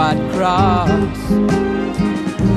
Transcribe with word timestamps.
quite 0.00 0.32
cross. 0.32 0.98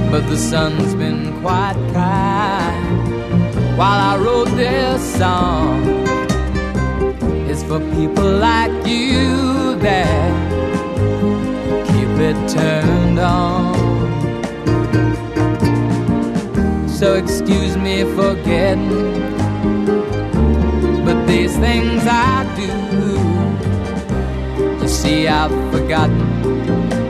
But 0.10 0.24
the 0.30 0.38
sun's 0.38 0.96
been 0.96 1.42
quite 1.42 1.76
kind 1.92 3.78
while 3.78 4.00
I 4.12 4.16
wrote 4.24 4.52
this 4.56 5.02
song. 5.18 5.84
It's 7.50 7.62
for 7.64 7.82
people 7.98 8.30
like 8.50 8.72
you 8.88 9.76
that 9.88 10.32
keep 11.90 12.14
it 12.30 12.38
turned 12.48 13.20
on. 13.20 13.76
So 16.88 17.16
excuse 17.16 17.76
me 17.76 18.04
for 18.16 18.36
getting, 18.52 19.20
but 21.04 21.18
these 21.28 21.58
things 21.58 22.04
I 22.08 22.46
do. 22.62 22.72
You 24.82 24.88
see, 24.88 25.28
I've 25.28 25.52
forgotten 25.74 26.23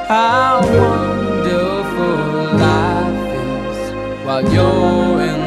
How 0.09 0.61
wonderful 0.63 2.17
life 2.65 3.33
is 3.41 3.79
while 4.25 4.45
you're 4.53 5.23
in 5.31 5.44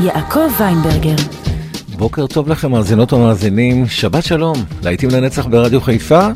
יעקב 0.00 0.50
ויינברגר. 0.60 1.16
בוקר 1.96 2.26
טוב 2.26 2.48
לכם, 2.48 2.70
מאזינות 2.70 3.12
ומאזינים, 3.12 3.86
שבת 3.86 4.24
שלום, 4.24 4.56
להיטים 4.82 5.10
לנצח 5.10 5.46
ברדיו 5.46 5.80
חיפה, 5.80 6.28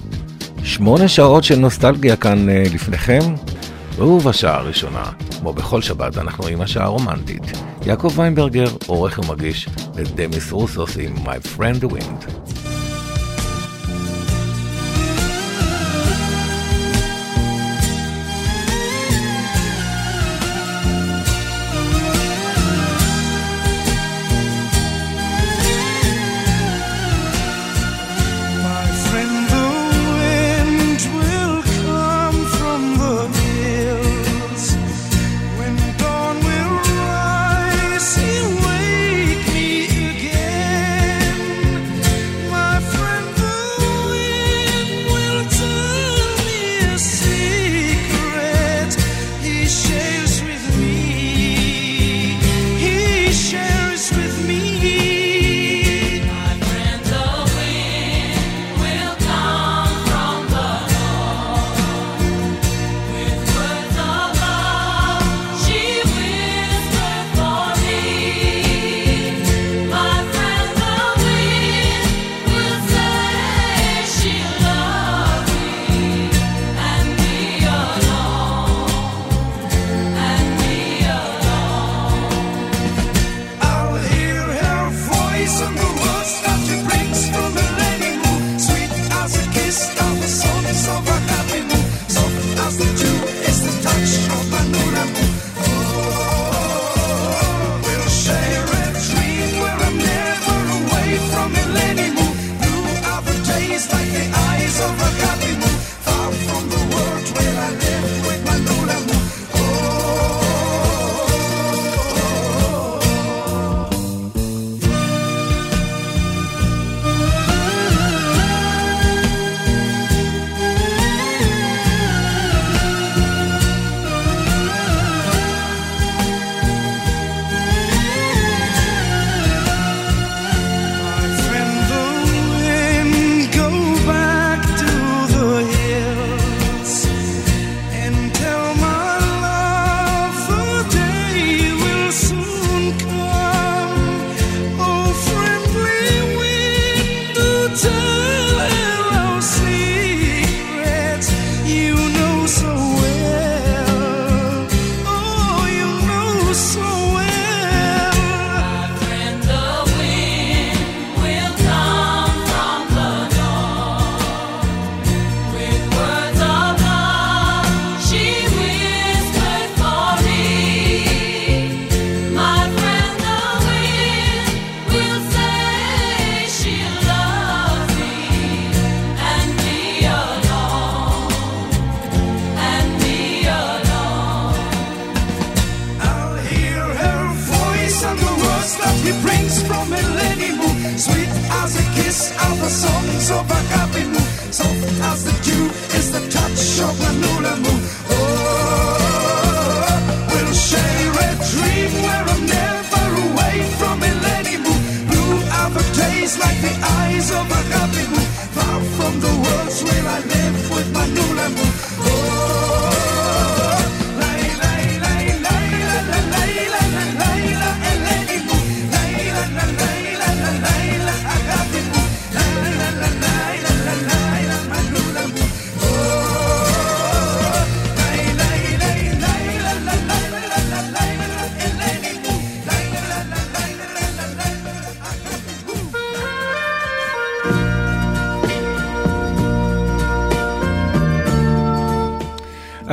שמונה 0.65 1.09
שעות 1.09 1.45
של 1.45 1.57
נוסטלגיה 1.57 2.17
כאן 2.17 2.49
אה, 2.49 2.63
לפניכם, 2.75 3.21
ובשעה 3.99 4.57
הראשונה, 4.57 5.05
כמו 5.41 5.53
בכל 5.53 5.83
שבת, 5.83 6.19
אנחנו 6.19 6.47
עם 6.47 6.61
השעה 6.61 6.85
הרומנטית. 6.85 7.43
יעקב 7.87 8.13
ויינברגר, 8.17 8.67
עורך 8.87 9.19
ומגיש 9.19 9.69
לדמיס 9.97 10.53
רוסוס 10.53 10.97
עם 10.97 11.15
My 11.17 11.59
Friend 11.59 11.85
the 11.85 11.93
Wind. 11.93 12.42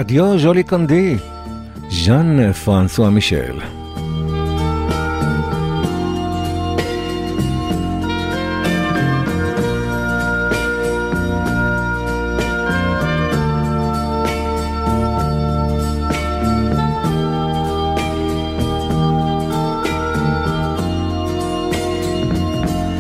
Radio 0.10 0.38
Joli 0.40 0.64
Condi, 0.64 1.20
Jeanne-François 1.88 3.12
Michel. 3.12 3.54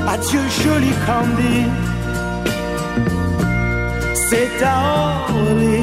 Adieu 0.07 0.41
joli 0.63 0.91
Candy, 1.07 1.65
c'est 4.29 4.63
à 4.63 5.25
Orly. 5.33 5.78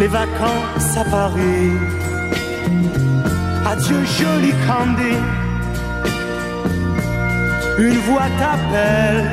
Les 0.00 0.08
vacances 0.08 0.96
à 0.96 1.04
Paris. 1.04 1.72
Adieu 3.66 4.02
joli 4.18 4.52
Candy, 4.66 5.16
une 7.78 7.98
voix 8.08 8.30
t'appelle, 8.38 9.24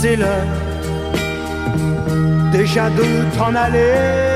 c'est 0.00 0.16
l'heure 0.16 0.54
déjà 2.52 2.88
de 2.88 3.36
t'en 3.36 3.54
aller. 3.54 4.27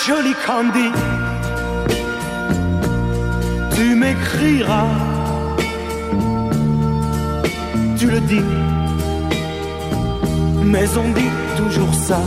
Adieu, 0.00 0.14
joli 0.14 0.34
Candy, 0.46 0.90
tu 3.74 3.94
m'écriras, 3.94 4.86
tu 7.98 8.10
le 8.10 8.20
dis 8.20 8.44
mais 10.64 10.86
on 10.96 11.08
dit 11.10 11.32
toujours 11.56 11.92
ça. 11.94 12.20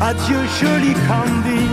Adieu, 0.00 0.40
joli 0.60 0.94
Candy. 1.08 1.66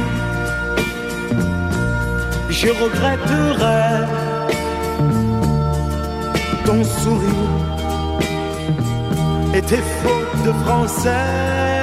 Je 2.49 2.69
regretterai 2.69 4.07
ton 6.65 6.83
sourire 6.83 7.53
et 9.53 9.61
tes 9.61 9.83
fautes 10.01 10.43
de 10.45 10.51
français. 10.63 11.82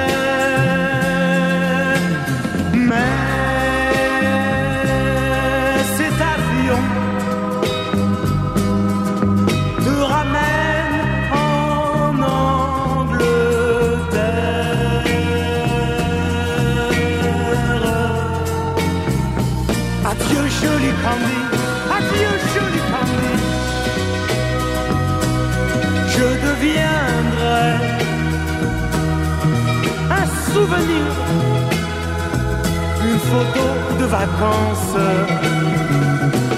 une 33.03 33.19
photo 33.31 33.65
de 33.99 34.05
vacances. 34.05 34.97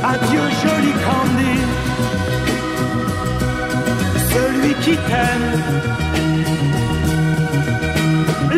Adieu 0.04 0.46
jolie 0.62 0.98
Candy, 1.06 1.58
celui 4.34 4.74
qui 4.84 4.96
t'aime. 5.08 5.52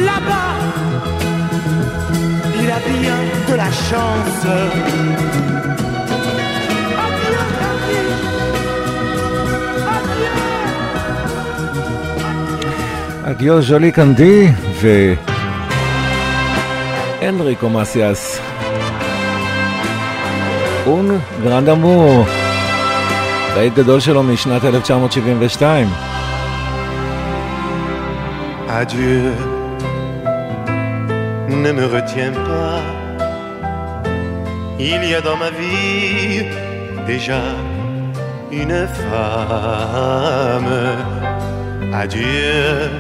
Là-bas, 0.08 0.54
il 2.62 2.70
a 2.72 2.80
bien 2.80 3.20
de 3.50 3.56
la 3.56 3.72
chance. 3.88 4.46
Adieu 7.06 7.42
Candy, 7.60 8.02
adieu. 9.96 10.36
Adieu 13.26 13.56
jolie 13.62 13.92
Candy, 13.92 14.36
vais. 14.82 15.18
ואנריקו 17.25 17.69
מסיאס. 17.71 18.41
און 20.87 21.19
גרנד 21.43 21.69
אמור. 21.69 22.25
להיט 23.57 23.75
גדול 23.75 24.01
שלו 24.01 24.23
משנת 24.23 24.65
1972. 24.65 25.89
Adieu, 28.83 29.33
ne 31.49 31.71
me 31.73 31.85
retiens 31.97 32.33
pas. 32.47 32.81
Il 34.79 35.01
y 35.11 35.15
a 35.19 35.21
dans 35.21 35.37
ma 35.37 35.51
vie 35.51 36.47
déjà 37.11 37.43
une 38.53 38.81
femme. 39.01 40.73
Adieu, 41.93 42.91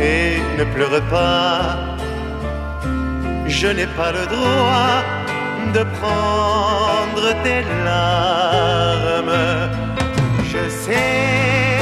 et 0.00 0.40
ne 0.58 0.64
pleure 0.74 1.02
pas. 1.14 1.83
Je 3.61 3.67
n'ai 3.67 3.87
pas 3.87 4.11
le 4.11 4.25
droit 4.35 5.01
de 5.73 5.83
prendre 5.99 7.25
tes 7.45 7.61
larmes. 7.85 9.43
Je 10.51 10.63
sais 10.83 11.79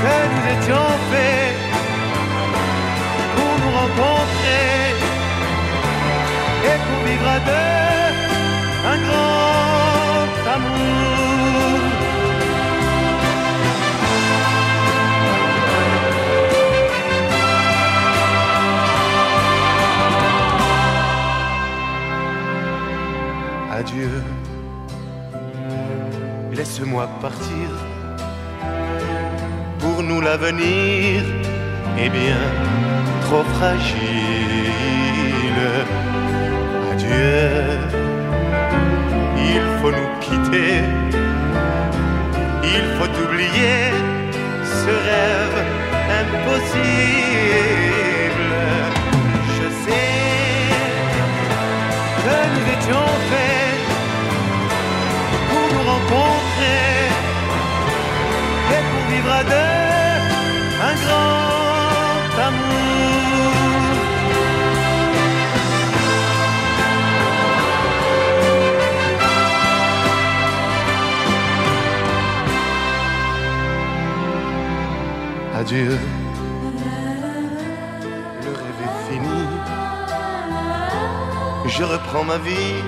que 0.00 0.14
nous 0.32 0.44
étions 0.54 0.88
faits 1.10 1.54
pour 3.34 3.52
nous 3.62 3.72
rencontrer 3.80 4.94
et 6.70 6.78
pour 6.86 7.00
vivre 7.08 7.28
à 7.36 7.40
deux 7.50 8.12
un 8.92 8.98
grand 9.06 10.30
amour. 10.54 11.01
Adieu, 23.82 24.22
laisse-moi 26.52 27.08
partir. 27.20 27.68
Pour 29.80 30.04
nous 30.04 30.20
l'avenir 30.20 31.24
est 31.98 32.08
bien 32.08 32.42
trop 33.22 33.42
fragile. 33.54 33.98
Adieu, 36.92 37.50
il 39.52 39.64
faut 39.78 39.90
nous 39.90 40.12
quitter. 40.20 40.74
Il 42.62 42.84
faut 42.96 43.12
oublier 43.24 43.80
ce 44.78 44.92
rêve 45.08 45.58
impossible. 46.22 46.92
Je 49.56 49.66
sais 49.84 50.20
que 52.22 52.36
nous 52.52 52.66
étions 52.76 53.08
faits. 53.28 53.61
Adieu, 75.62 75.96
le 78.42 78.50
rêve 78.50 78.80
est 78.86 78.96
fini. 79.08 79.40
Je 81.66 81.84
reprends 81.84 82.24
ma 82.24 82.38
vie 82.38 82.82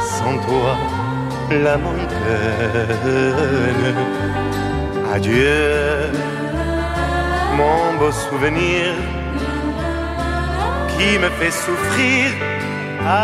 sans 0.00 0.36
toi, 0.38 0.76
la 1.52 1.76
montagne. 1.76 2.14
Adieu, 5.16 6.10
mon 7.56 7.98
beau 8.00 8.10
souvenir 8.10 8.86
qui 10.92 11.18
me 11.22 11.30
fait 11.38 11.52
souffrir. 11.52 12.24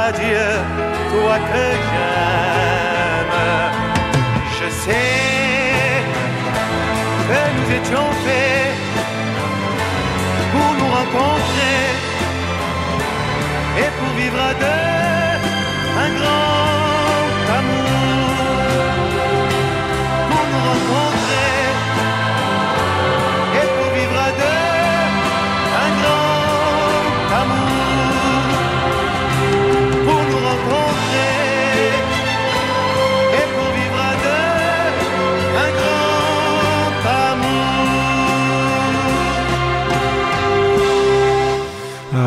Adieu, 0.07 0.51
toi 1.11 1.37
que 1.51 1.67
j'aime. 1.89 3.41
Je 4.57 4.69
sais 4.85 5.97
que 7.29 7.41
nous 7.57 7.69
étions 7.79 8.09
faits 8.25 8.75
pour 10.53 10.71
nous 10.79 10.91
rencontrer 10.99 11.81
et 13.83 13.91
pour 13.99 14.11
vivre 14.21 14.41
à 14.51 14.55
deux 14.63 15.41
un 16.05 16.11
grand 16.19 16.80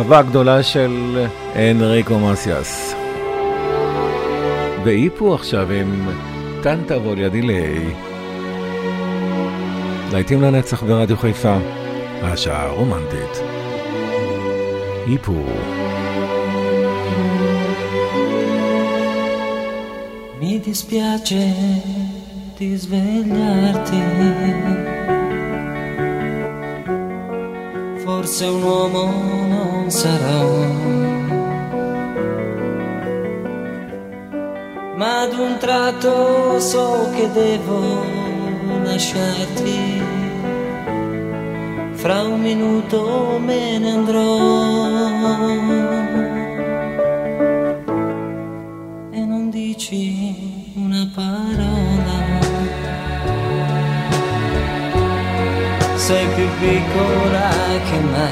amour. 0.03 0.13
אהבה 0.13 0.22
גדולה 0.22 0.63
של 0.63 1.25
אנריקו 1.55 2.19
מסיאס. 2.19 2.95
ואיפו 4.83 5.36
עכשיו 5.36 5.72
עם 5.72 6.10
טנטה 6.62 6.98
וולידילי. 6.98 7.93
להיטים 10.12 10.41
לנצח 10.41 10.83
ברדיו 10.83 11.17
חיפה, 11.17 11.57
השעה 12.22 12.65
הרומנטית. 12.65 13.39
איפו. 15.07 15.33
Mi 20.39 20.60
dispiace 20.60 21.45
di 22.57 22.69
svegliarti. 22.83 24.01
Forse 28.24 28.46
un 28.46 28.63
uomo 28.63 29.03
non 29.48 29.92
sarò. 29.92 30.48
Ma 34.96 35.24
ad 35.24 35.34
un 35.34 35.58
tratto 35.60 36.58
so 36.62 37.10
che 37.13 37.30
devo 37.34 38.01
lasciarti. 38.86 40.01
Fra 41.96 42.22
un 42.22 42.39
minuto 42.39 43.42
me 43.44 43.77
ne 43.77 43.92
andrò. 43.92 45.82
Sei 56.13 56.27
più 56.27 56.48
piccola 56.60 57.50
che 57.89 58.00
me. 58.13 58.29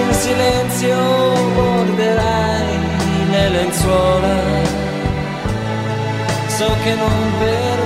In 0.00 0.12
silenzio 0.14 0.96
morderai 1.54 2.78
le 3.30 3.48
lenzuola. 3.50 4.36
So 6.56 6.74
che 6.82 6.94
non 6.94 7.32
perdonerai. 7.38 7.77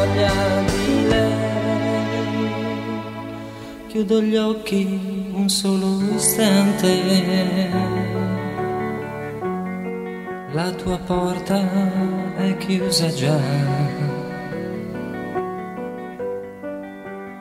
Voglia 0.00 0.32
di 0.64 1.08
lei. 1.08 2.48
Chiudo 3.88 4.22
gli 4.22 4.36
occhi 4.36 5.30
un 5.32 5.48
solo 5.48 6.00
istante. 6.14 7.68
La 10.52 10.70
tua 10.72 10.98
porta 10.98 11.60
è 12.36 12.56
chiusa 12.56 13.08
già. 13.08 13.38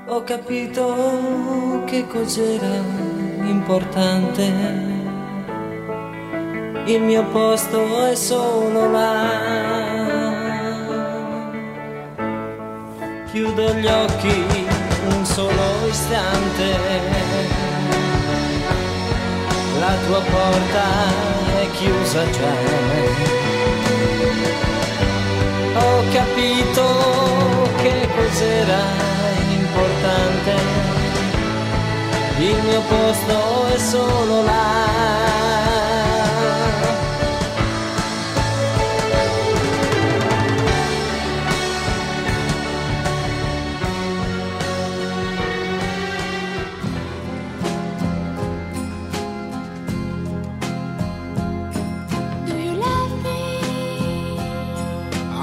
Ho 0.07 0.23
capito 0.23 1.83
che 1.85 2.05
cos'era 2.07 2.83
importante 3.43 4.87
il 6.85 7.01
mio 7.01 7.23
posto 7.25 8.05
è 8.07 8.15
solo 8.15 8.91
là. 8.91 9.68
Chiudo 13.31 13.73
gli 13.75 13.85
occhi 13.85 14.67
un 15.09 15.23
solo 15.23 15.87
istante. 15.87 17.39
la 19.79 19.95
tua 20.05 20.21
porta 20.21 20.85
è 21.61 21.69
chiusa 21.77 22.29
già. 22.31 22.53
Ho 25.75 26.03
capito 26.11 27.69
che 27.81 28.07
cos'era 28.15 28.81
importante, 29.51 30.53
il 32.39 32.57
mio 32.63 32.81
posto 32.81 33.67
è 33.67 33.77
solo 33.77 34.43
là. 34.43 35.58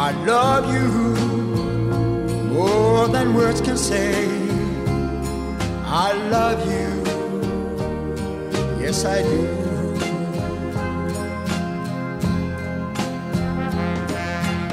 I 0.06 0.12
love 0.24 0.72
you 0.72 0.88
more 2.54 3.08
than 3.08 3.34
words 3.34 3.60
can 3.60 3.76
say. 3.76 4.14
I 5.84 6.12
love 6.30 6.60
you, 6.74 6.88
yes 8.80 9.04
I 9.04 9.22
do. 9.22 9.40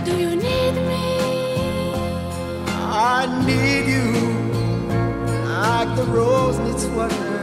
Do 0.06 0.14
you 0.24 0.36
need 0.36 0.76
me? 0.92 1.06
I 3.16 3.26
need 3.48 3.86
you 3.96 4.08
like 5.50 5.96
the 5.96 6.06
rose 6.14 6.60
needs 6.60 6.86
water. 6.98 7.34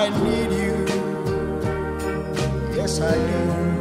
I 0.00 0.10
need 0.24 0.50
you, 0.62 0.74
yes 2.74 3.00
I 3.00 3.14
do. 3.14 3.77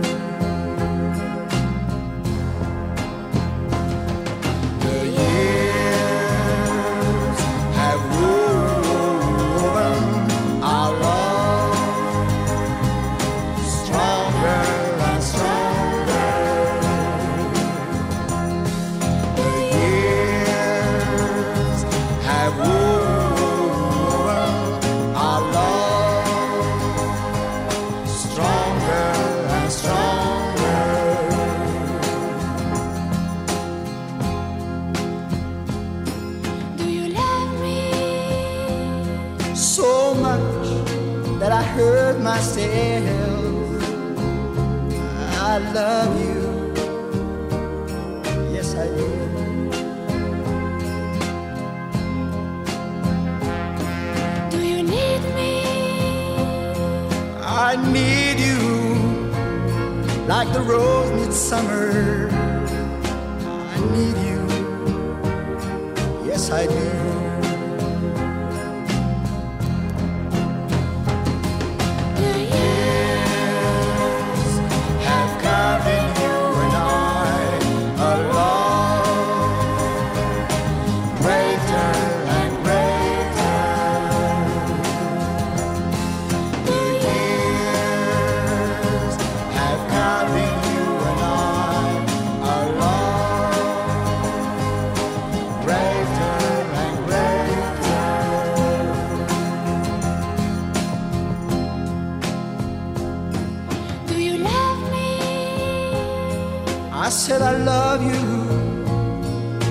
I 107.00 107.10
said 107.10 107.44
I 107.44 107.56
love 107.58 108.02
you 108.02 108.22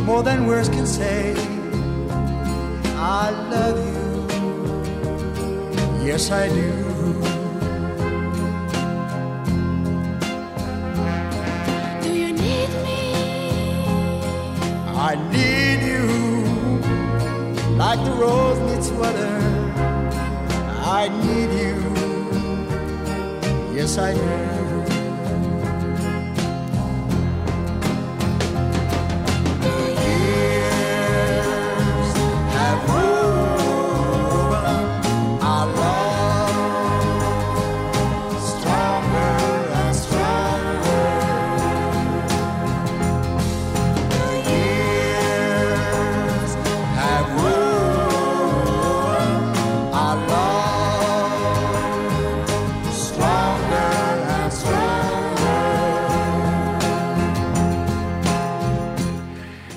more 0.05 0.23
than 0.23 0.47
words 0.47 0.69
can 0.69 0.87
say. 0.87 1.35
I 2.95 3.31
love 3.51 3.79
you, 3.91 4.03
yes 6.07 6.31
I 6.31 6.49
do. 6.49 6.73
Do 12.03 12.11
you 12.15 12.33
need 12.33 12.71
me? 12.87 13.03
I 15.09 15.17
need 15.35 15.81
you 15.93 16.07
like 17.77 18.01
the 18.05 18.13
rose 18.13 18.61
needs 18.71 18.91
water. 18.93 19.37
I 21.01 21.09
need 21.25 21.51
you, 21.65 21.77
yes 23.75 23.99
I 23.99 24.15
do. 24.15 24.56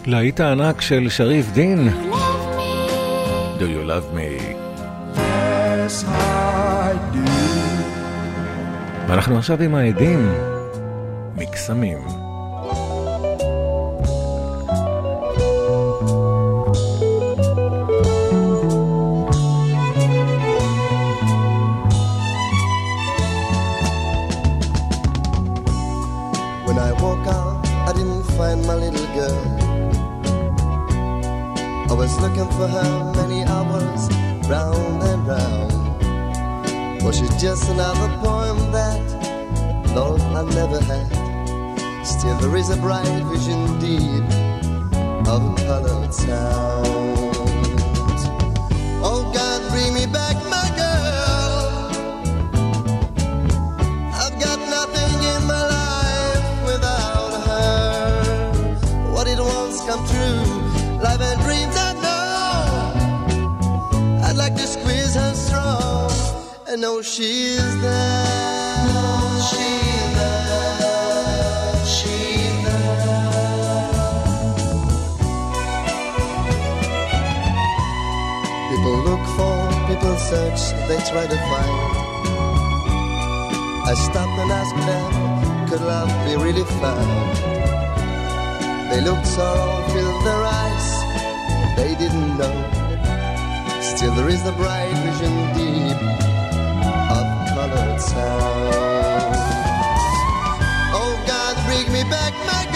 להיט 0.09 0.39
הענק 0.39 0.81
של 0.81 1.09
שריף 1.09 1.51
דין, 1.51 1.89
You? 1.89 2.15
Do 3.59 3.61
you 3.61 3.89
love 3.89 4.15
me? 4.15 4.41
Yes, 5.15 6.05
I 6.07 7.15
do. 7.15 7.29
ואנחנו 9.07 9.37
עכשיו 9.37 9.63
עם 9.63 9.75
העדים, 9.75 10.31
מקסמים. 11.35 12.18
Still, 40.89 42.33
there 42.39 42.55
is 42.55 42.71
a 42.71 42.77
bright 42.77 43.05
vision 43.31 43.79
deep 43.79 44.23
of 45.27 45.45
a 45.45 45.55
colored 45.67 46.11
sound. 46.11 47.35
Oh 49.03 49.31
God, 49.31 49.61
bring 49.71 49.93
me 49.93 50.07
back 50.07 50.35
my 50.49 50.67
girl. 50.81 51.91
I've 54.15 54.39
got 54.41 54.57
nothing 54.77 55.13
in 55.33 55.43
my 55.45 55.63
life 55.77 56.45
without 56.65 57.33
her. 57.45 59.13
What 59.13 59.27
it 59.27 59.39
wants 59.39 59.81
come 59.85 60.03
true, 60.07 60.43
life 61.03 61.21
and 61.21 61.39
dreams 61.41 61.75
I 61.77 61.93
know. 62.01 62.65
I'd 64.25 64.37
like 64.37 64.55
to 64.55 64.65
squeeze 64.65 65.13
her 65.13 65.35
strong 65.35 66.09
I 66.67 66.75
know 66.77 67.03
she's 67.03 67.79
there. 67.79 68.58
Search, 80.29 80.61
they 80.87 80.99
try 81.09 81.25
to 81.25 81.39
find. 81.49 81.77
I 83.91 83.93
stopped 83.97 84.37
and 84.41 84.51
asked 84.51 84.77
them, 84.85 85.11
could 85.69 85.81
love 85.81 86.11
be 86.25 86.35
really 86.37 86.65
found? 86.77 87.33
They 88.91 89.01
looked 89.01 89.25
sorrow 89.25 89.81
filled 89.89 90.23
their 90.29 90.43
eyes, 90.61 90.87
they 91.77 91.95
didn't 91.95 92.37
know. 92.37 92.57
Still 93.81 94.13
there 94.13 94.29
is 94.29 94.43
the 94.43 94.51
bright 94.51 94.93
vision 95.05 95.33
deep 95.57 95.99
of 97.17 97.25
colored 97.55 97.99
sound. 97.99 99.33
Oh 100.93 101.13
God, 101.25 101.55
bring 101.65 101.91
me 101.91 102.03
back 102.03 102.33
my 102.45 102.68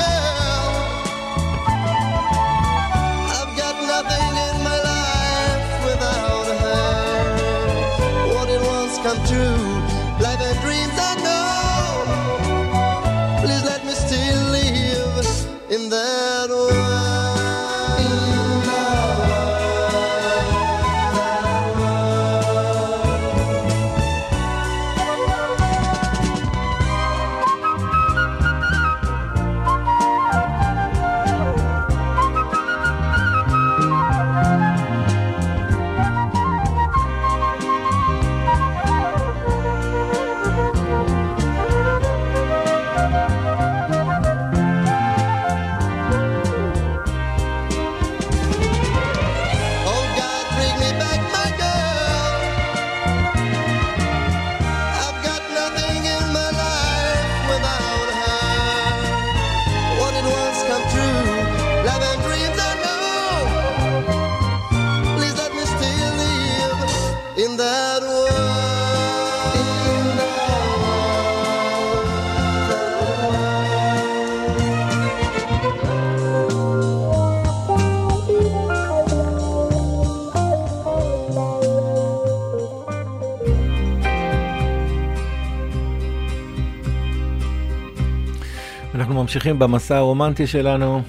ממשיכים 89.33 89.59
במסע 89.59 89.97
הרומנטי 89.97 90.47
שלנו 90.47 91.01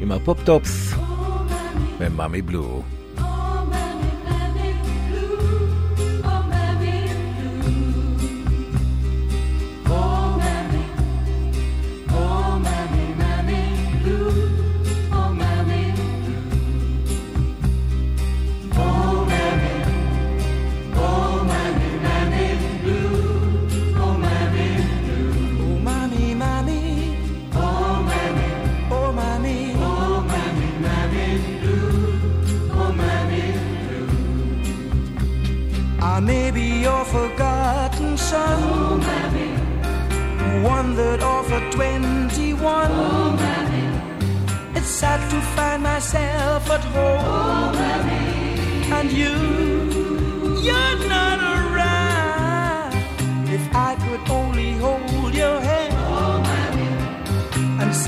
עם 0.00 0.12
הפופ-טופס 0.12 0.94
ומאמי 1.98 2.42
בלו. 2.42 2.82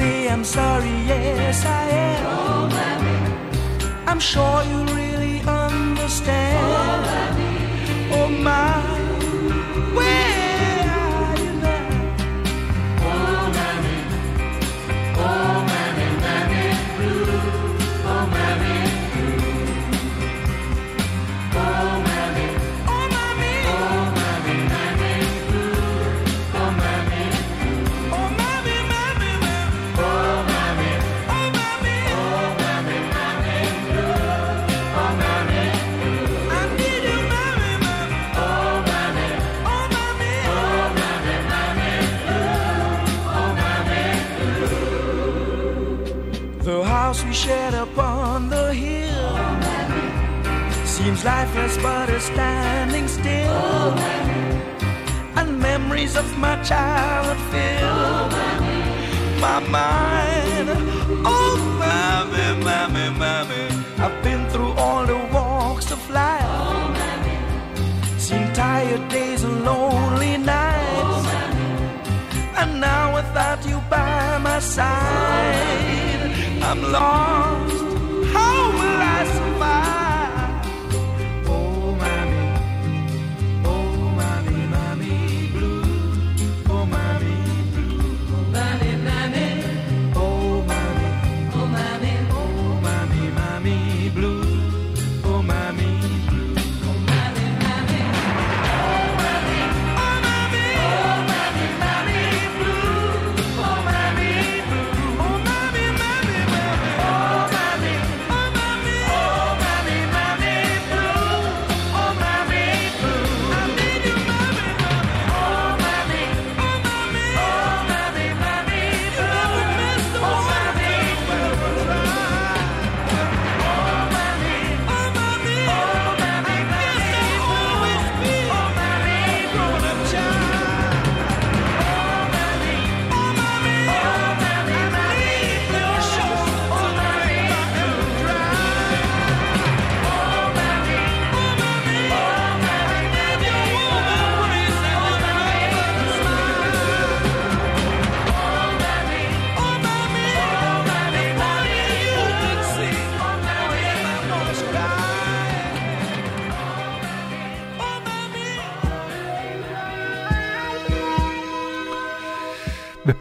Say 0.01 0.29
I'm 0.29 0.45
sorry, 0.45 0.97
yes 1.11 1.59
I 1.65 1.83
am. 2.09 2.21
Oh, 2.35 2.65
I'm 4.11 4.21
sure 4.31 4.59
you 4.71 4.81
seems 51.21 51.25
lifeless, 51.25 51.77
but 51.79 52.09
is 52.11 52.23
standing 52.25 53.09
still. 53.09 53.95
And 55.37 55.59
memories 55.59 56.17
of 56.17 56.39
my 56.39 56.63
childhood 56.63 57.39
fill 57.51 58.29
my 59.41 59.61
mind. 59.69 60.69
Oh, 61.25 61.57
mommy, 61.79 62.65
mommy, 62.65 63.19
mommy. 63.19 63.65
I've 63.99 64.23
been 64.23 64.49
through 64.51 64.73
all 64.73 65.07
the 65.07 65.17
walks 65.33 65.91
of 65.91 66.11
life. 66.11 66.47
Seen 68.19 68.53
tired 68.53 69.09
days 69.09 69.45
and 69.45 69.65
lonely 69.65 70.37
nights. 70.37 71.29
And 72.57 72.81
now 72.81 73.15
without 73.15 73.67
you 73.67 73.81
by 73.91 74.39
my 74.39 74.59
side, 74.61 76.31
I'm 76.63 76.83
lost. 76.93 77.90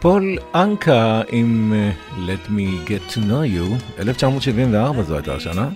פול 0.00 0.38
אנקה 0.54 1.22
עם 1.30 1.72
אה, 1.76 1.90
Let 2.26 2.48
Me 2.48 2.88
Get 2.88 3.12
To 3.12 3.16
Know 3.16 3.56
You, 3.56 3.98
1974 3.98 5.02
זו 5.02 5.14
הייתה 5.14 5.34
השנה. 5.34 5.68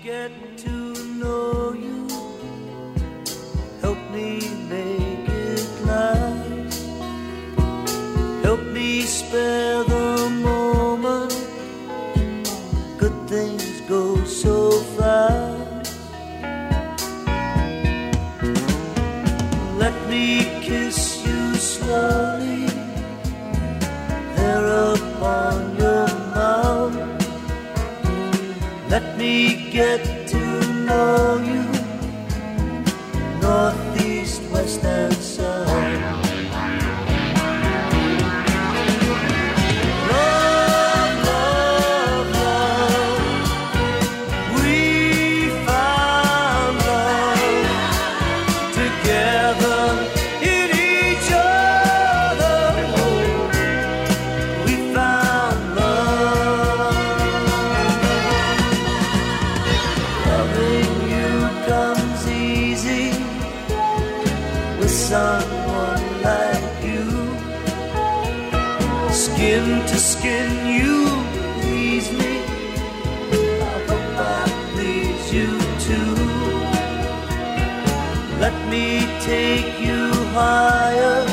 higher. 80.34 81.24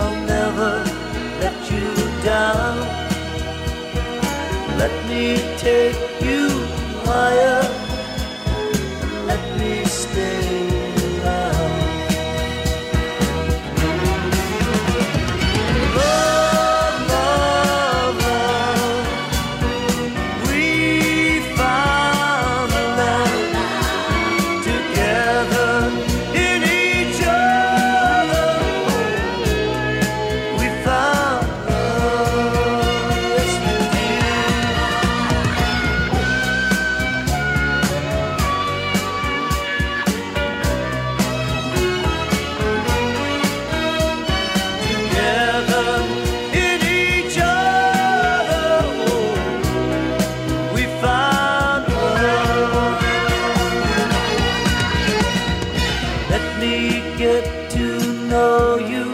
I'll 0.00 0.20
never 0.24 0.72
let 1.42 1.58
you 1.70 1.88
down. 2.22 2.76
Let 4.78 4.94
me 5.08 5.24
take 5.58 6.05
know 58.36 58.76
you. 58.76 59.05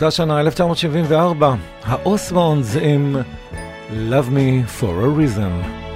מאותה 0.00 0.10
שנה, 0.16 0.40
1974, 0.40 1.54
האוסמונדס 1.84 2.76
עם 2.82 3.16
Love 3.90 4.28
Me 4.30 4.80
For 4.80 4.84
A 4.84 5.18
Reason. 5.18 5.87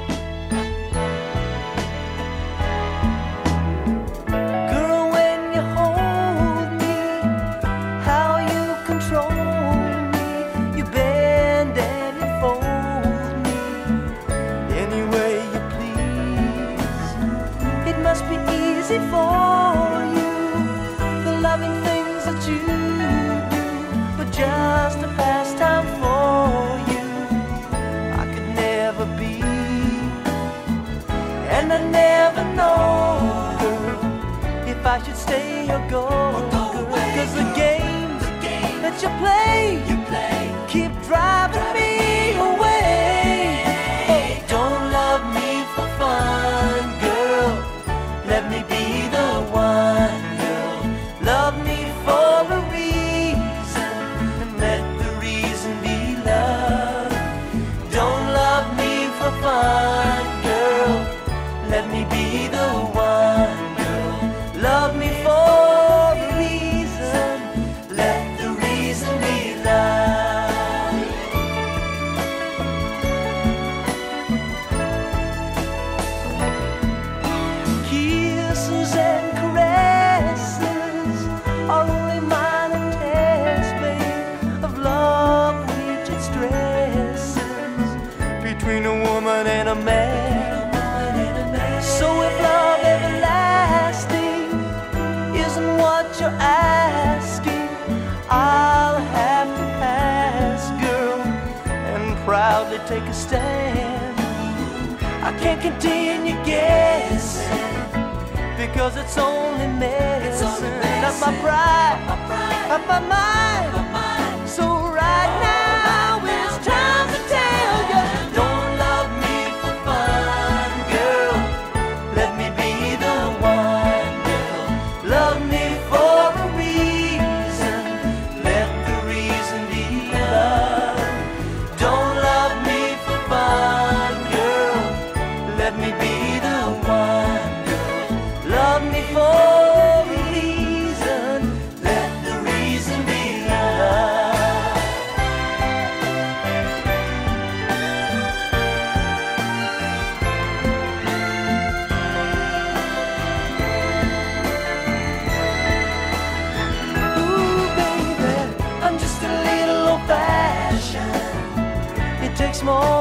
It 162.62 162.91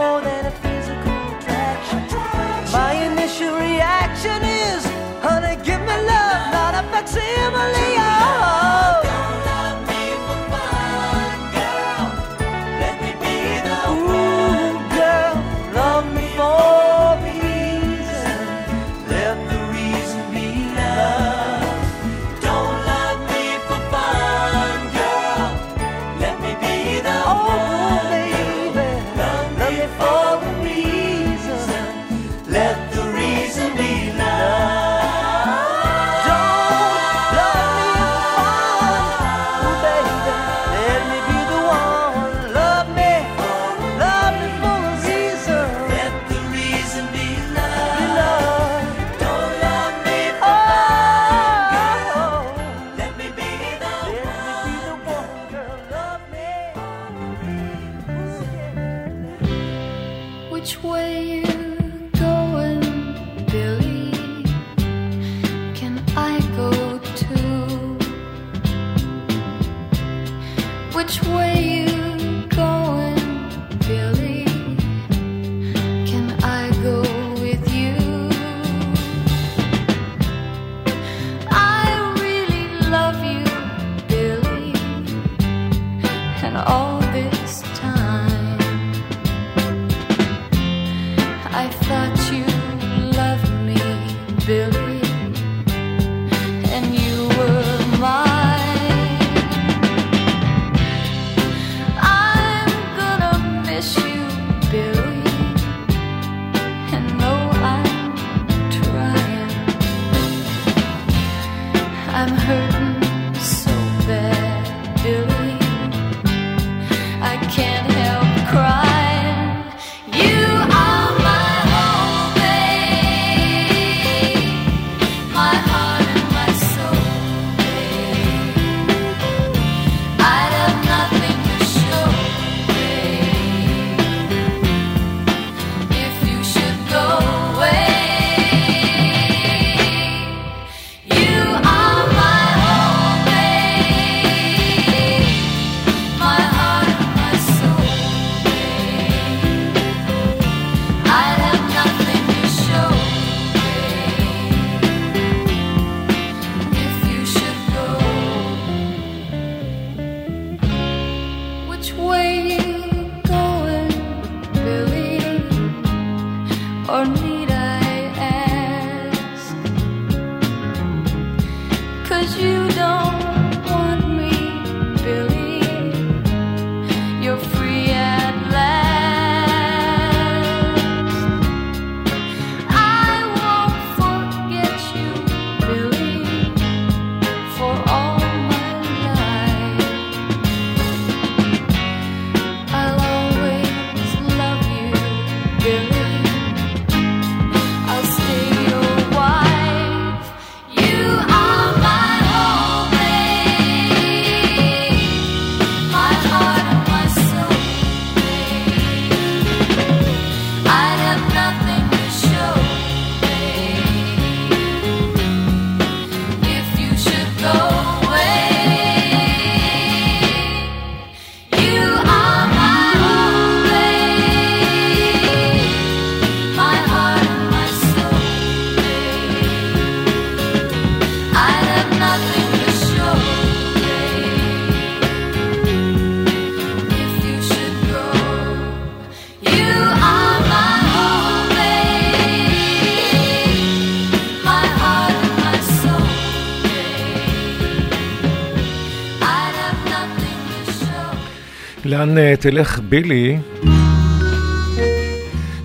לאן 252.06 252.18
אה, 252.18 252.34
תלך 252.39 252.80
בילי? 252.89 253.38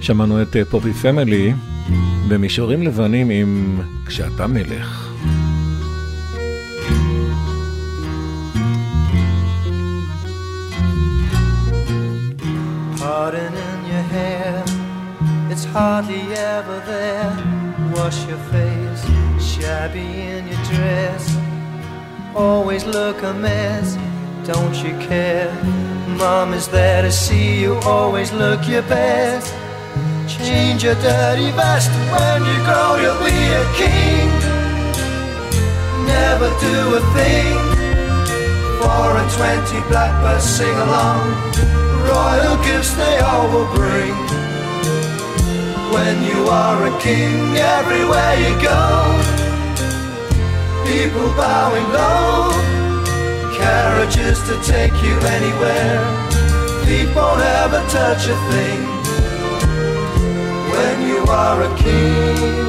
שמענו 0.00 0.42
את 0.42 0.56
אה, 0.56 0.64
פופי 0.64 0.92
פמילי 0.92 1.52
במישורים 2.28 2.82
לבנים 2.82 3.30
עם 3.30 3.80
כשאתה 4.06 4.46
מלך. 4.46 5.05
Mom 26.26 26.54
is 26.54 26.66
there 26.66 27.02
to 27.02 27.12
see 27.12 27.60
you, 27.60 27.76
always 27.84 28.32
look 28.32 28.66
your 28.66 28.82
best. 28.82 29.54
Change 30.26 30.82
your 30.82 30.96
dirty 30.96 31.52
vest 31.52 31.88
when 32.10 32.40
you 32.50 32.58
grow, 32.66 32.98
you'll 33.02 33.22
be 33.22 33.40
a 33.62 33.64
king. 33.78 34.26
Never 36.04 36.50
do 36.66 36.76
a 36.98 37.02
thing. 37.14 37.54
Four 38.82 39.10
and 39.22 39.30
twenty 39.38 39.80
blackbirds 39.88 40.42
sing 40.42 40.76
along. 40.86 41.22
Royal 42.10 42.56
gifts 42.66 42.92
they 42.94 43.18
all 43.20 43.46
will 43.52 43.70
bring. 43.78 44.14
When 45.94 46.16
you 46.24 46.40
are 46.50 46.88
a 46.90 46.94
king, 47.00 47.54
everywhere 47.78 48.34
you 48.42 48.52
go, 48.70 48.82
people 50.90 51.28
bowing 51.38 51.88
low. 51.92 52.65
Carriages 53.66 54.38
to 54.46 54.54
take 54.62 54.94
you 55.02 55.16
anywhere. 55.36 55.98
Feet 56.84 57.12
won't 57.16 57.40
ever 57.40 57.82
touch 57.88 58.28
a 58.28 58.36
thing. 58.52 58.80
When 60.72 60.96
you 61.08 61.24
are 61.28 61.62
a 61.62 61.70
king. 61.76 62.66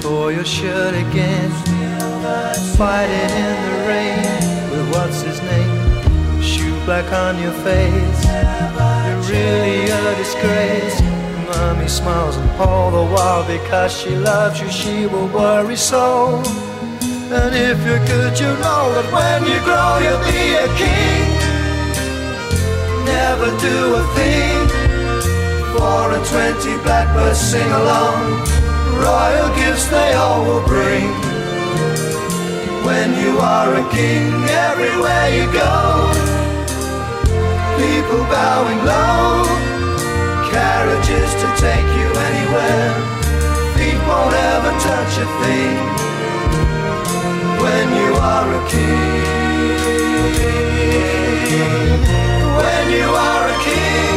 Tore 0.00 0.32
your 0.32 0.46
shirt 0.46 0.94
again, 0.94 1.50
fighting 2.78 3.32
in 3.44 3.56
the 3.66 3.86
rain 3.86 4.39
Black 6.90 7.12
on 7.12 7.38
your 7.40 7.52
face. 7.52 8.24
You're 9.06 9.22
really 9.30 9.84
a 9.90 10.16
disgrace. 10.16 11.00
Mommy 11.46 11.86
smiles 11.86 12.36
and 12.36 12.50
all 12.58 12.90
the 12.90 13.06
while 13.14 13.46
because 13.46 13.96
she 13.96 14.10
loves 14.16 14.60
you, 14.60 14.68
she 14.68 15.06
will 15.06 15.28
worry 15.28 15.76
so. 15.76 16.42
And 17.30 17.54
if 17.54 17.78
you're 17.86 18.04
good, 18.10 18.34
you 18.40 18.50
know 18.64 18.82
that 18.96 19.06
when 19.14 19.40
you 19.46 19.58
grow, 19.62 20.02
you'll 20.02 20.24
be 20.34 20.46
a 20.58 20.68
king. 20.82 21.30
Never 23.06 23.50
do 23.62 23.78
a 23.94 24.04
thing. 24.18 24.58
Four 25.78 26.10
and 26.10 26.26
twenty 26.26 26.74
blackbirds 26.82 27.38
sing 27.38 27.70
along. 27.70 28.18
Royal 28.98 29.50
gifts 29.54 29.86
they 29.94 30.14
all 30.14 30.42
will 30.44 30.66
bring. 30.66 31.06
When 32.82 33.14
you 33.22 33.38
are 33.38 33.74
a 33.76 33.84
king, 33.94 34.26
everywhere 34.66 35.28
you 35.38 35.46
go, 35.52 36.29
people 37.78 38.22
bowing 38.26 38.80
low, 38.84 39.44
carriages 40.50 41.30
to 41.42 41.46
take 41.60 41.88
you 41.98 42.08
anywhere. 42.28 42.90
Feet 43.76 44.00
won't 44.08 44.34
ever 44.34 44.72
touch 44.80 45.14
a 45.18 45.26
thing. 45.42 45.76
When 47.62 47.86
you 48.00 48.10
are 48.16 48.48
a 48.48 48.62
king, 48.68 49.20
when 52.60 52.84
you 52.98 53.08
are 53.28 53.44
a 53.54 53.58
king, 53.68 54.16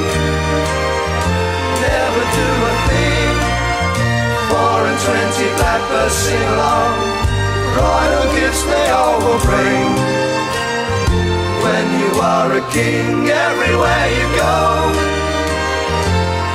never 1.84 2.24
do 2.40 2.50
a 2.72 2.74
thing. 2.90 3.34
Four 4.50 4.80
and 4.90 5.00
twenty 5.08 5.48
blackbirds 5.58 6.14
sing 6.14 6.48
along. 6.56 6.96
Royal 7.76 8.26
gifts 8.36 8.64
they 8.64 8.88
all 8.92 9.18
will 9.20 9.42
bring. 9.42 9.92
When 11.66 11.86
you 12.00 12.12
are 12.22 12.52
a 12.62 12.63
king, 12.74 13.30
everywhere 13.30 14.08
you 14.18 14.26
go, 14.34 14.58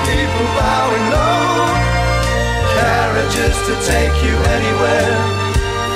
people 0.03 0.47
bowing 0.59 1.07
low. 1.15 1.63
Carriages 2.75 3.57
to 3.69 3.75
take 3.87 4.17
you 4.27 4.35
anywhere. 4.57 5.15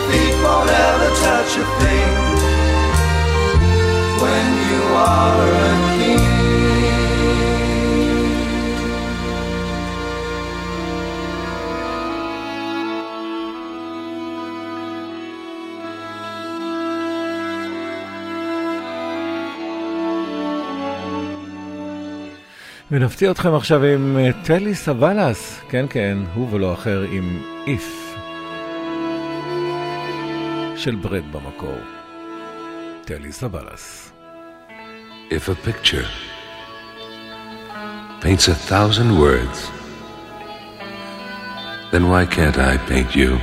Feet 0.06 0.36
won't 0.44 0.70
ever 0.70 1.10
touch 1.26 1.52
a 1.58 1.66
thing. 1.82 2.14
When 4.22 4.46
you 4.70 4.82
are 4.94 5.91
ונפתיע 22.92 23.30
אתכם 23.30 23.54
עכשיו 23.54 23.84
עם 23.84 24.16
אה, 24.16 24.30
טלי 24.44 24.74
סבלס, 24.74 25.60
כן 25.68 25.86
כן, 25.90 26.18
הוא 26.34 26.54
ולא 26.54 26.74
אחר 26.74 27.02
עם 27.12 27.42
איף 27.66 28.14
של 30.76 30.94
ברד 30.94 31.22
במקור. 31.32 31.78
טלי 33.04 33.32
סבלס. 33.32 34.12
If 35.30 35.48
a 35.48 35.68
picture 35.68 36.06
paints 38.20 38.48
a 38.48 38.54
thousand 38.70 39.18
words, 39.18 39.58
then 41.92 42.04
why 42.10 42.26
can't 42.36 42.58
I 42.58 42.76
paint 42.90 43.16
you? 43.16 43.38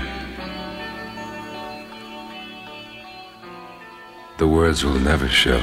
The 4.37 4.47
words 4.47 4.85
will 4.85 5.01
never 5.11 5.27
show 5.27 5.61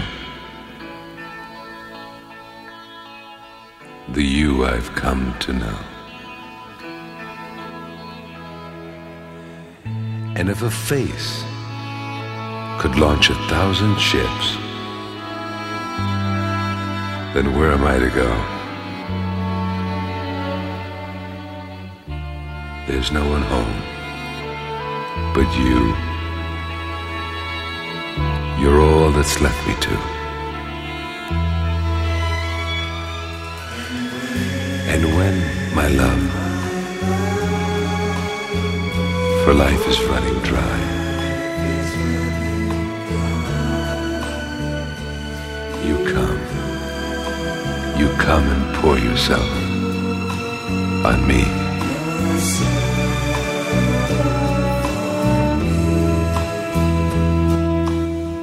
the 4.13 4.23
you 4.23 4.65
I've 4.65 4.93
come 4.95 5.37
to 5.41 5.53
know. 5.53 5.79
And 10.37 10.49
if 10.49 10.63
a 10.63 10.71
face 10.71 11.43
could 12.81 12.97
launch 12.97 13.31
a 13.31 13.35
thousand 13.49 13.99
ships, 13.99 14.57
then 17.35 17.57
where 17.59 17.73
am 17.73 17.85
I 17.85 17.99
to 17.99 18.11
go? 18.11 18.31
There's 22.87 23.11
no 23.11 23.29
one 23.29 23.43
home 23.43 23.97
but 25.35 25.55
you. 25.59 25.95
You're 28.59 28.81
all 28.81 29.11
that's 29.11 29.41
left 29.41 29.67
me 29.69 29.75
to. 29.81 30.16
And 34.89 35.05
when, 35.17 35.37
my 35.75 35.89
love, 35.89 36.23
for 39.45 39.53
life 39.53 39.89
is 39.89 40.01
running 40.05 40.39
dry, 40.51 40.79
you 45.85 45.97
come, 46.13 46.41
you 47.99 48.09
come 48.17 48.45
and 48.45 48.75
pour 48.77 48.97
yourself 48.99 49.51
on 51.05 51.27
me. 51.27 51.43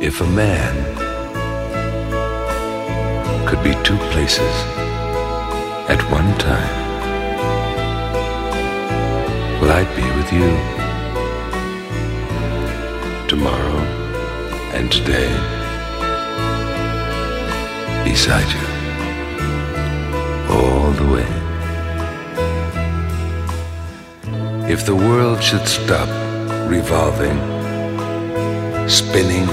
If 0.05 0.19
a 0.19 0.27
man 0.27 0.75
could 3.47 3.63
be 3.63 3.73
two 3.83 3.97
places 4.11 4.82
at 5.89 6.01
one 6.09 6.37
time, 6.37 6.75
well, 9.59 9.71
I'd 9.71 9.93
be 9.95 10.07
with 10.17 10.31
you 10.31 10.49
tomorrow 13.27 13.79
and 14.73 14.91
today 14.91 15.31
beside 18.03 18.49
you 18.57 18.67
all 20.53 20.91
the 20.91 21.07
way. 21.15 21.29
If 24.71 24.85
the 24.85 24.95
world 24.95 25.43
should 25.43 25.67
stop 25.67 26.07
revolving, 26.69 27.37
spinning, 28.87 29.47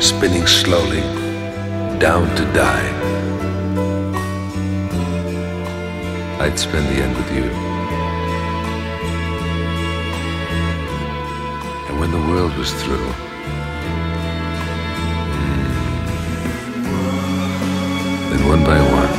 spinning 0.00 0.46
slowly 0.46 1.02
down 1.98 2.28
to 2.36 2.44
die, 2.52 3.11
I'd 6.42 6.58
spend 6.58 6.88
the 6.88 7.00
end 7.00 7.16
with 7.16 7.30
you. 7.36 7.44
And 11.88 12.00
when 12.00 12.10
the 12.10 12.18
world 12.18 12.52
was 12.58 12.72
through, 12.82 13.12
hmm, 15.36 15.72
then 18.30 18.42
one 18.48 18.64
by 18.64 18.80
one, 19.00 19.12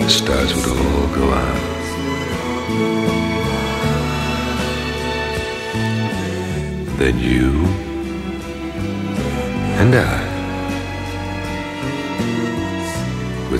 the 0.00 0.08
stars 0.08 0.54
would 0.54 0.68
all 0.68 1.08
go 1.14 1.30
out. 1.30 1.60
Then 6.96 7.18
you 7.18 7.66
and 9.82 9.94
I. 9.94 10.33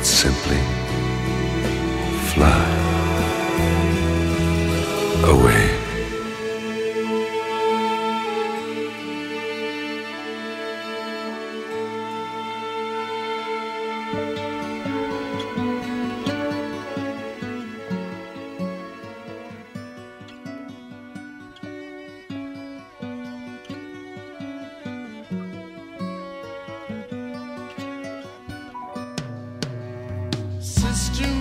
simply 0.05 0.59
fly. 2.35 2.74
just 30.95 31.13
to 31.17 31.34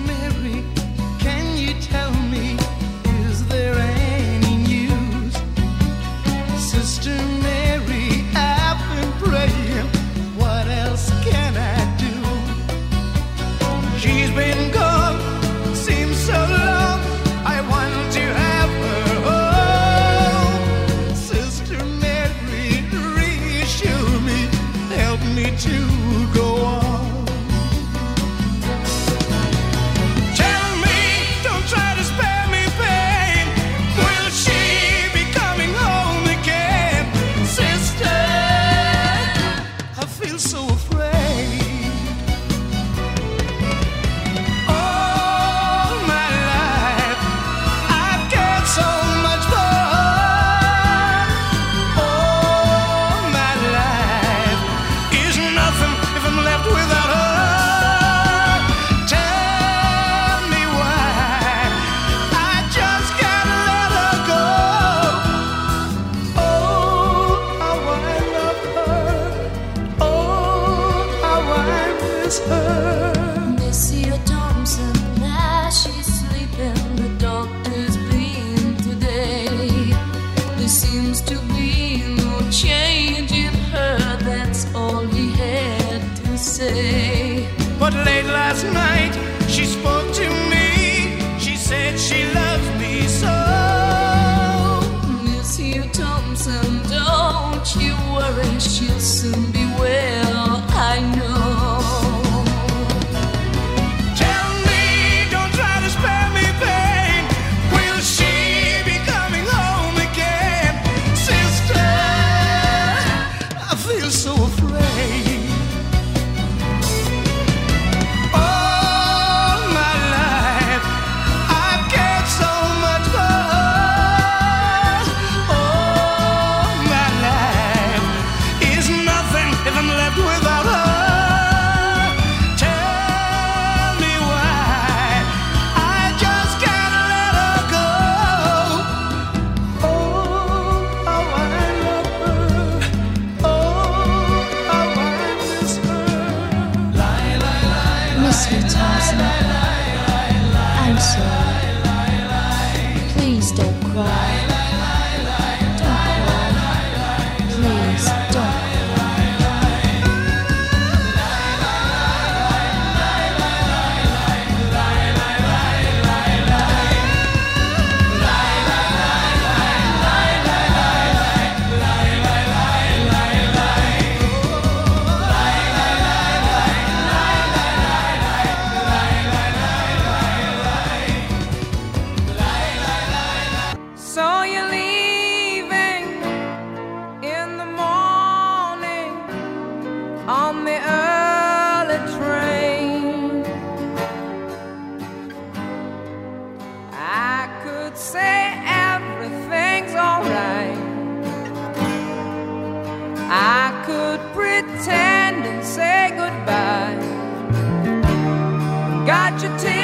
you 209.44 209.50
take 209.60 209.83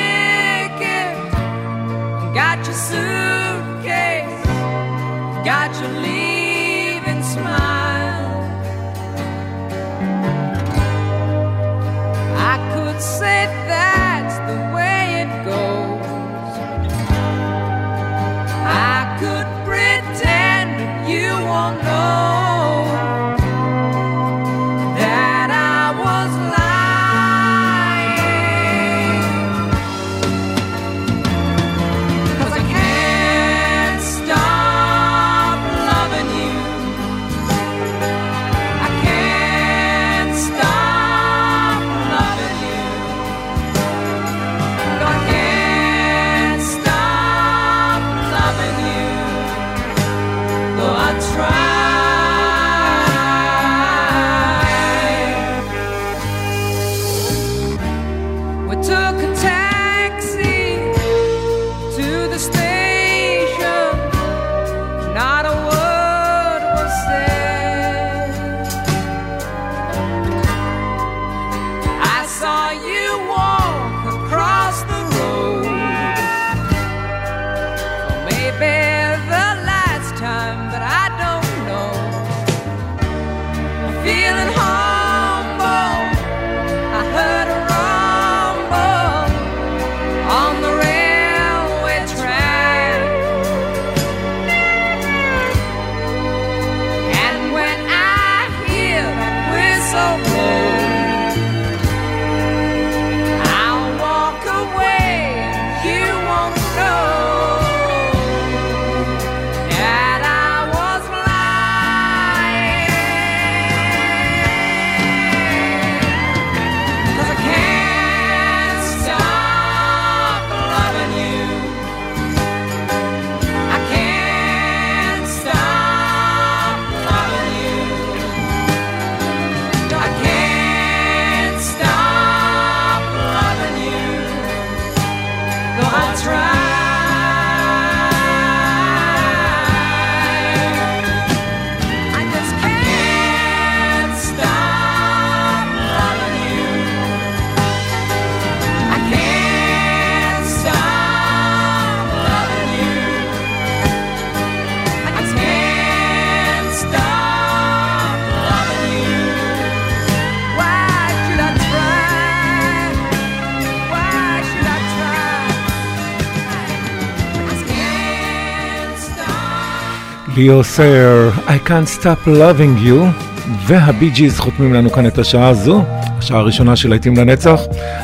ליאו 170.40 170.64
סייר, 170.64 171.32
I 171.48 171.68
can't 171.68 172.02
stop 172.02 172.28
loving 172.28 172.86
you, 172.86 173.24
והבי 173.68 174.10
ג'יז 174.10 174.40
חותמים 174.40 174.74
לנו 174.74 174.90
כאן 174.90 175.08
את 175.08 175.18
השעה 175.18 175.48
הזו, 175.48 175.84
השעה 176.18 176.40
הראשונה 176.40 176.76
של 176.76 176.90
להיטים 176.90 177.18
לנצח, 177.18 177.60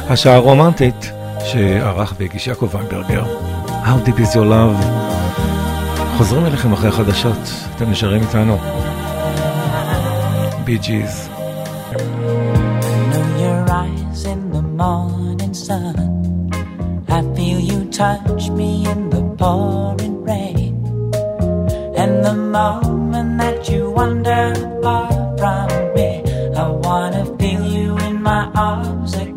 השעה 0.09 0.35
הרומנטית 0.35 1.11
שערך 1.45 2.13
והגיש 2.19 2.47
יעקב 2.47 2.69
ויינברגר. 2.73 3.23
How 3.67 4.07
deep 4.07 4.19
is 4.19 4.33
your 4.33 4.47
love? 4.49 4.85
חוזרים 6.17 6.45
אליכם 6.45 6.73
אחרי 6.73 6.89
החדשות, 6.89 7.53
אתם 7.75 7.91
נשארים 7.91 8.21
איתנו. 8.21 8.57
בי 10.63 10.77
ג'יז. 10.77 11.29
I 17.17 17.21
touch 17.91 18.49
me 18.49 18.85
in 18.91 19.09
the 19.09 19.21
pouring 19.39 20.14
moment 22.55 23.37
that 23.37 23.69
you 23.69 23.91
wander 23.91 24.53
far 24.81 25.09
from 25.37 25.67
me, 25.95 26.23
I 26.55 26.67
wanna 26.85 27.23
feel 27.37 27.63
you 27.75 27.97
in 28.07 28.21
my 28.21 28.43
arms 28.55 29.13
again. 29.15 29.34